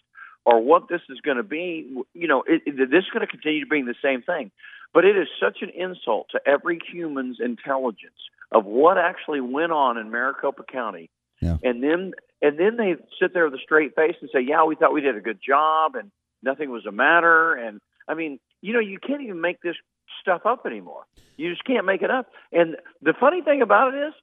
[0.45, 3.27] or what this is going to be, you know, it, it, this is going to
[3.27, 4.51] continue to being the same thing.
[4.93, 8.19] But it is such an insult to every human's intelligence
[8.51, 11.09] of what actually went on in Maricopa County.
[11.41, 11.57] Yeah.
[11.63, 14.75] And then and then they sit there with a straight face and say, "Yeah, we
[14.75, 16.11] thought we did a good job and
[16.43, 19.75] nothing was a matter." And I mean, you know, you can't even make this
[20.21, 21.03] stuff up anymore.
[21.37, 22.27] You just can't make it up.
[22.51, 24.13] And the funny thing about it is,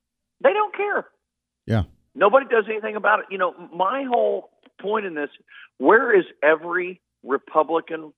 [0.40, 1.06] they don't care.
[1.66, 1.84] Yeah.
[2.14, 3.26] Nobody does anything about it.
[3.30, 4.50] You know, my whole
[4.80, 5.30] point in this
[5.78, 8.12] where is every Republican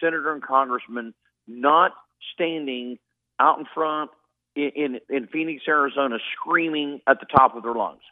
[0.00, 1.14] senator and congressman
[1.46, 1.92] not
[2.34, 2.98] standing
[3.38, 4.10] out in front
[4.54, 8.02] in, in, in Phoenix, Arizona, screaming at the top of their lungs?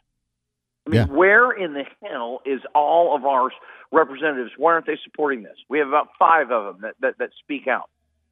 [0.85, 1.13] I mean, yeah.
[1.13, 3.49] where in the hell is all of our
[3.91, 4.51] representatives?
[4.55, 5.57] Why aren't they supporting this?
[5.67, 7.89] We have about five of them that, that, that speak out.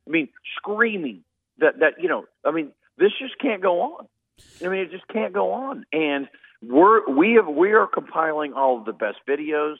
[0.07, 1.23] I mean, screaming
[1.59, 4.07] that, that, you know, I mean, this just can't go on.
[4.63, 5.85] I mean, it just can't go on.
[5.91, 6.27] And
[6.61, 9.75] we're, we have, we are compiling all of the best videos.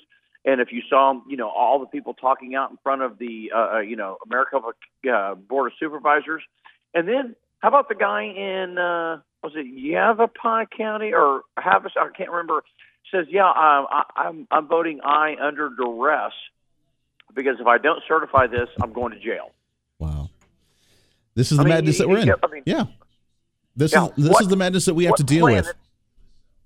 [0.46, 3.52] And if you saw, you know, all the people talking out in front of the,
[3.56, 4.74] uh, uh you know, Maricopa
[5.12, 6.44] uh, Board of Supervisors,
[6.94, 11.92] and then how about the guy in uh, was it Yavapai County or Havis?
[11.98, 12.64] I can't remember.
[13.10, 16.34] Says, yeah, um, I, I'm I'm voting I under duress
[17.34, 19.52] because if I don't certify this, I'm going to jail.
[20.00, 20.30] Wow,
[21.36, 22.32] this is the I mean, madness that we're in.
[22.32, 22.86] I mean, yeah,
[23.76, 25.74] this is this what, is the madness that we have to deal with.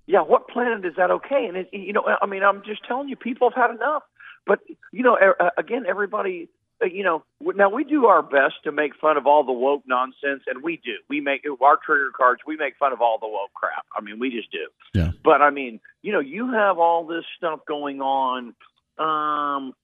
[0.08, 1.44] Yeah, what planet is that okay?
[1.46, 4.02] And it, you know, I mean, I'm just telling you, people have had enough.
[4.46, 6.48] But you know, uh, again, everybody,
[6.82, 9.82] uh, you know, now we do our best to make fun of all the woke
[9.86, 10.94] nonsense, and we do.
[11.10, 12.40] We make our trigger cards.
[12.46, 13.84] We make fun of all the woke crap.
[13.94, 14.68] I mean, we just do.
[14.94, 15.10] Yeah.
[15.22, 18.54] But I mean, you know, you have all this stuff going on.
[18.98, 19.74] Um,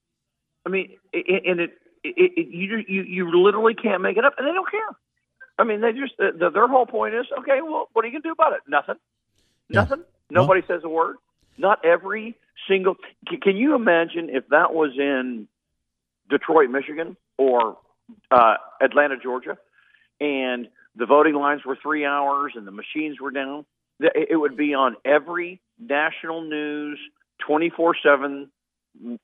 [0.64, 4.48] I mean, and it, it, it you you you literally can't make it up, and
[4.48, 4.96] they don't care.
[5.58, 8.22] I mean, they just the, their whole point is, okay, well, what are you gonna
[8.22, 8.60] do about it?
[8.66, 8.96] Nothing.
[9.68, 9.80] Yeah.
[9.80, 10.04] Nothing.
[10.34, 11.16] Nobody says a word.
[11.56, 12.36] Not every
[12.68, 12.96] single.
[13.42, 15.48] Can you imagine if that was in
[16.28, 17.78] Detroit, Michigan, or
[18.30, 19.56] uh, Atlanta, Georgia,
[20.20, 23.64] and the voting lines were three hours and the machines were down?
[24.00, 26.98] It would be on every national news,
[27.38, 28.50] twenty four seven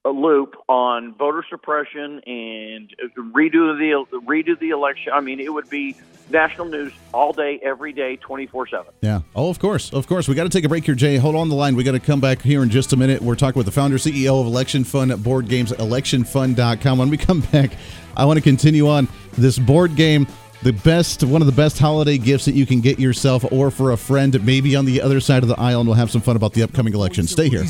[0.04, 5.12] a loop on voter suppression and redo the redo the election.
[5.12, 5.96] I mean, it would be
[6.28, 8.92] national news all day, every day, twenty four seven.
[9.00, 9.22] Yeah.
[9.34, 10.28] Oh, of course, of course.
[10.28, 11.16] We got to take a break here, Jay.
[11.16, 11.76] Hold on the line.
[11.76, 13.22] We got to come back here in just a minute.
[13.22, 16.98] We're talking with the founder, CEO of Election Fun Board Games, ElectionFun.com.
[16.98, 17.72] When we come back,
[18.16, 20.26] I want to continue on this board game
[20.62, 23.92] the best one of the best holiday gifts that you can get yourself or for
[23.92, 26.36] a friend maybe on the other side of the aisle and we'll have some fun
[26.36, 27.64] about the upcoming election stay here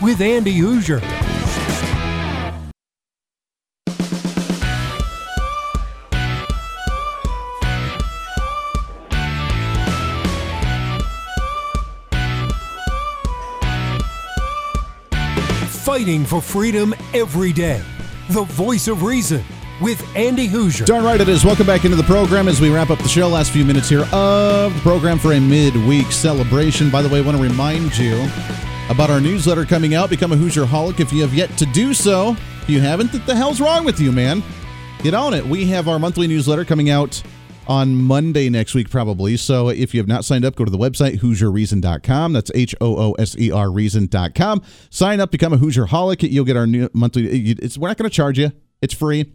[0.00, 1.00] with andy hooser
[15.90, 17.82] fighting for freedom every day
[18.28, 19.42] the voice of reason
[19.80, 20.86] with Andy Hooser.
[20.86, 21.44] Darn right it is.
[21.44, 23.26] Welcome back into the program as we wrap up the show.
[23.26, 26.90] Last few minutes here of the program for a midweek celebration.
[26.90, 28.30] By the way, I want to remind you
[28.88, 30.10] about our newsletter coming out.
[30.10, 32.36] Become a Hooser Holic if you have yet to do so.
[32.62, 34.44] If you haven't, what the hell's wrong with you, man?
[35.02, 35.44] Get on it.
[35.44, 37.20] We have our monthly newsletter coming out
[37.70, 39.36] on Monday next week, probably.
[39.36, 42.32] So if you have not signed up, go to the website, HooserReason.com.
[42.32, 44.62] That's H O O S E R Reason.com.
[44.90, 46.28] Sign up, become a Hooser Holic.
[46.28, 47.28] You'll get our new monthly.
[47.52, 48.50] It's, we're not going to charge you,
[48.82, 49.32] it's free.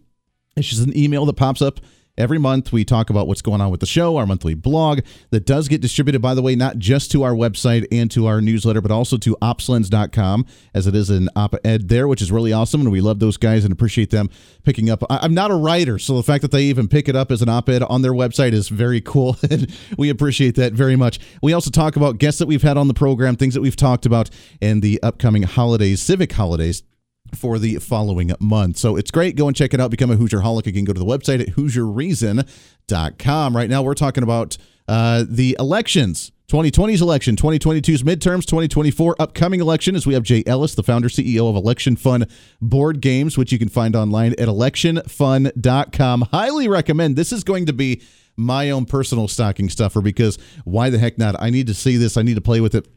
[0.57, 1.79] It's just an email that pops up
[2.17, 5.01] Every month, we talk about what's going on with the show, our monthly blog
[5.31, 8.39] that does get distributed, by the way, not just to our website and to our
[8.39, 12.53] newsletter, but also to opslens.com, as it is an op ed there, which is really
[12.53, 12.79] awesome.
[12.79, 14.29] And we love those guys and appreciate them
[14.63, 15.03] picking up.
[15.09, 17.49] I'm not a writer, so the fact that they even pick it up as an
[17.49, 19.35] op ed on their website is very cool.
[19.49, 21.19] and we appreciate that very much.
[21.41, 24.05] We also talk about guests that we've had on the program, things that we've talked
[24.05, 24.29] about,
[24.61, 26.83] and the upcoming holidays, civic holidays
[27.33, 28.77] for the following month.
[28.77, 29.35] So it's great.
[29.35, 29.91] Go and check it out.
[29.91, 30.67] Become a Hooser Holic.
[30.67, 33.55] Again, go to the website at HooserReason.com.
[33.55, 34.57] Right now, we're talking about
[34.87, 36.31] uh, the elections.
[36.47, 39.95] 2020's election, 2022's midterms, 2024 upcoming election.
[39.95, 42.27] As we have Jay Ellis, the founder CEO of Election Fun
[42.61, 46.21] Board Games, which you can find online at electionfun.com.
[46.31, 47.15] Highly recommend.
[47.15, 48.03] This is going to be
[48.37, 51.35] my own personal stocking stuffer because why the heck not?
[51.39, 52.15] I need to see this.
[52.15, 52.87] I need to play with it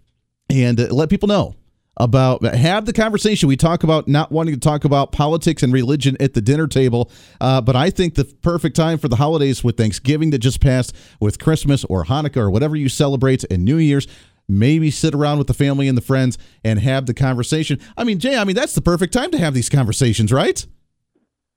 [0.51, 1.55] and let people know
[1.99, 3.49] about have the conversation.
[3.49, 7.11] We talk about not wanting to talk about politics and religion at the dinner table,
[7.41, 10.95] uh, but I think the perfect time for the holidays with Thanksgiving that just passed,
[11.21, 14.07] with Christmas or Hanukkah or whatever you celebrate, and New Year's.
[14.51, 17.79] Maybe sit around with the family and the friends and have the conversation.
[17.99, 20.65] I mean, Jay, I mean, that's the perfect time to have these conversations, right?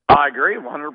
[0.10, 0.92] I agree 100%.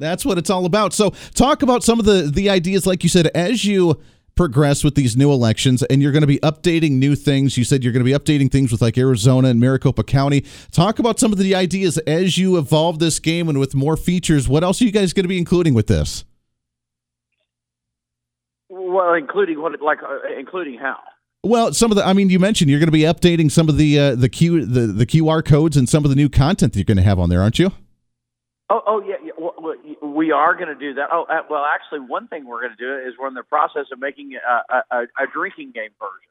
[0.00, 0.92] That's what it's all about.
[0.92, 4.00] So, talk about some of the the ideas like you said as you
[4.36, 7.56] progress with these new elections and you're going to be updating new things.
[7.56, 10.44] You said you're going to be updating things with like Arizona and Maricopa County.
[10.70, 14.48] Talk about some of the ideas as you evolve this game and with more features.
[14.48, 16.24] What else are you guys going to be including with this?
[18.68, 20.98] Well, including what, like, uh, including how?
[21.42, 23.76] Well, some of the, I mean, you mentioned you're going to be updating some of
[23.76, 26.78] the uh, the Q the, the QR codes and some of the new content that
[26.78, 27.70] you're going to have on there, aren't you?
[28.68, 29.32] Oh, oh yeah, yeah.
[29.38, 29.54] Well,
[30.06, 31.08] we are going to do that.
[31.12, 33.86] Oh, uh, well, actually, one thing we're going to do is we're in the process
[33.92, 36.26] of making a, a, a drinking game version.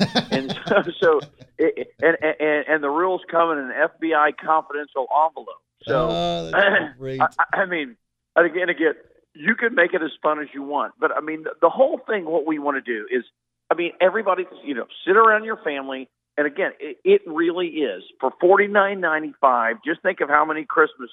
[0.30, 1.20] and so, so
[1.58, 5.48] it, and, and and the rules come in an FBI confidential envelope.
[5.82, 7.96] So, oh, I, I mean,
[8.36, 8.94] again, again,
[9.34, 12.00] you can make it as fun as you want, but I mean, the, the whole
[12.06, 12.24] thing.
[12.24, 13.24] What we want to do is,
[13.70, 16.08] I mean, everybody, you know, sit around your family.
[16.38, 19.76] And again, it, it really is for forty nine ninety five.
[19.84, 21.10] Just think of how many Christmas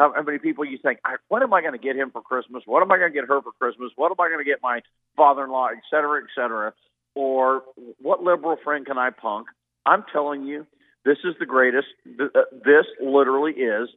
[0.00, 2.62] how, many people you think, what am I going to get him for Christmas?
[2.64, 3.92] What am I going to get her for Christmas?
[3.96, 4.80] What am I going to get my
[5.16, 6.72] father-in-law, et cetera, et cetera?
[7.14, 7.62] Or
[8.00, 9.48] what liberal friend can I punk?
[9.84, 10.66] I'm telling you,
[11.04, 11.88] this is the greatest.
[12.18, 13.88] Uh, this literally is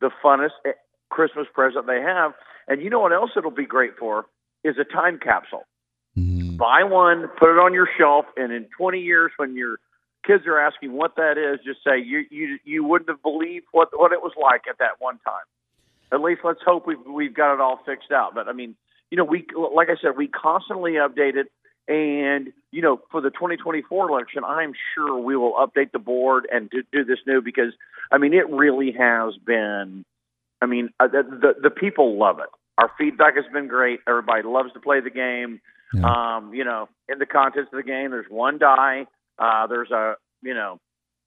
[0.00, 0.72] the funnest eh,
[1.10, 2.32] Christmas present they have.
[2.66, 4.26] And you know what else it'll be great for
[4.64, 5.64] is a time capsule.
[6.16, 6.56] Mm-hmm.
[6.56, 9.78] Buy one, put it on your shelf, and in 20 years, when you're
[10.24, 13.88] kids are asking what that is, just say you you you wouldn't have believed what
[13.92, 15.44] what it was like at that one time.
[16.12, 18.34] At least let's hope we've we've got it all fixed out.
[18.34, 18.76] But I mean,
[19.10, 21.50] you know, we like I said, we constantly update it.
[21.88, 26.70] And you know, for the 2024 election, I'm sure we will update the board and
[26.70, 27.72] do, do this new because
[28.10, 30.04] I mean, it really has been.
[30.60, 32.48] I mean, uh, the, the the people love it.
[32.78, 34.00] Our feedback has been great.
[34.06, 35.60] Everybody loves to play the game.
[35.92, 36.36] Yeah.
[36.36, 39.06] Um, you know, in the contest of the game, there's one die.
[39.42, 40.78] Uh, there's a you know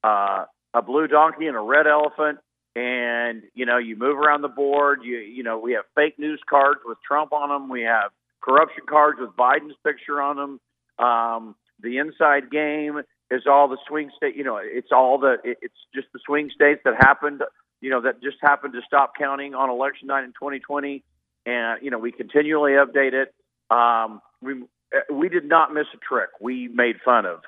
[0.03, 2.39] uh, a blue donkey and a red elephant,
[2.75, 5.01] and you know you move around the board.
[5.03, 7.67] You you know we have fake news cards with Trump on them.
[7.69, 8.11] We have
[8.41, 11.05] corruption cards with Biden's picture on them.
[11.05, 14.37] Um, the inside game is all the swing state.
[14.37, 17.41] You know, it's all the it, it's just the swing states that happened.
[17.81, 21.03] You know, that just happened to stop counting on election night in 2020,
[21.45, 23.33] and you know we continually update it.
[23.69, 24.63] Um, we
[25.11, 26.29] we did not miss a trick.
[26.39, 27.41] We made fun of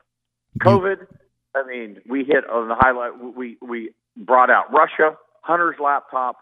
[0.59, 1.07] COVID.
[1.55, 3.13] I mean, we hit on the highlight.
[3.35, 6.37] We we brought out Russia, Hunter's laptop,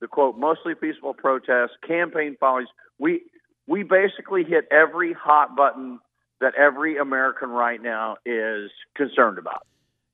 [0.00, 2.68] the quote mostly peaceful protests, campaign follies.
[2.98, 3.22] We
[3.66, 6.00] we basically hit every hot button
[6.40, 9.66] that every American right now is concerned about.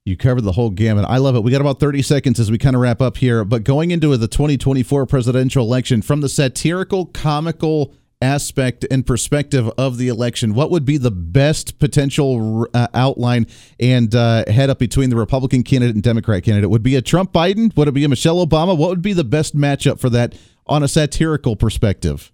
[0.05, 1.05] You covered the whole gamut.
[1.09, 1.43] I love it.
[1.43, 3.45] We got about 30 seconds as we kind of wrap up here.
[3.45, 7.93] But going into the 2024 presidential election, from the satirical, comical
[8.23, 13.47] aspect and perspective of the election, what would be the best potential uh, outline
[13.79, 16.71] and uh, head up between the Republican candidate and Democrat candidate?
[16.71, 17.77] Would be a Trump Biden?
[17.77, 18.77] Would it be a Michelle Obama?
[18.77, 20.35] What would be the best matchup for that
[20.67, 22.33] on a satirical perspective?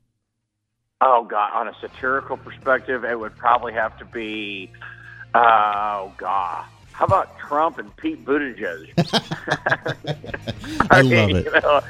[1.00, 4.70] Oh God, on a satirical perspective, it would probably have to be,
[5.34, 8.92] oh God, how about Trump and Pete Buttigieg?
[10.90, 11.46] I, I love it.
[11.46, 11.80] You know,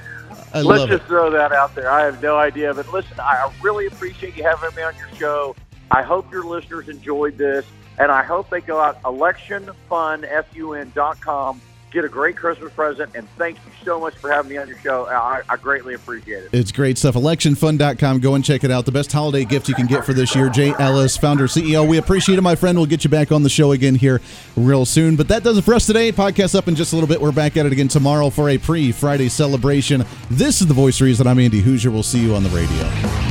[0.55, 1.07] I let's just it.
[1.07, 1.90] throw that out there.
[1.90, 5.57] I have no idea, but listen, I really appreciate you having me on your show.
[5.90, 7.64] I hope your listeners enjoyed this,
[7.98, 11.62] and I hope they go out electionfun.fun.com
[11.93, 14.78] get a great Christmas present, and thank you so much for having me on your
[14.78, 15.07] show.
[15.07, 16.51] I, I greatly appreciate it.
[16.53, 17.14] It's great stuff.
[17.14, 18.20] Electionfun.com.
[18.20, 18.86] Go and check it out.
[18.86, 20.49] The best holiday gift you can get for this year.
[20.49, 21.86] Jay Ellis, founder, CEO.
[21.88, 22.78] We appreciate it, my friend.
[22.78, 24.20] We'll get you back on the show again here
[24.57, 25.16] real soon.
[25.16, 26.12] But that does it for us today.
[26.12, 27.20] Podcast up in just a little bit.
[27.20, 30.05] We're back at it again tomorrow for a pre Friday celebration.
[30.30, 31.26] This is the voice reason.
[31.26, 31.93] I'm Andy Hooser.
[31.93, 33.21] We'll see you on the radio.